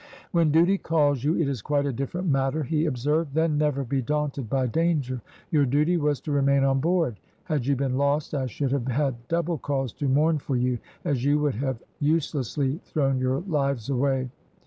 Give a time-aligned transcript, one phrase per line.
[0.31, 4.01] "When duty calls you, it is quite a different matter," he observed: "then never be
[4.01, 5.21] daunted by danger.
[5.51, 7.19] Your duty was to remain on board.
[7.43, 11.23] Had you been lost I should have had double cause to mourn for you, as
[11.23, 14.29] you would have uselessly thrown your lives away."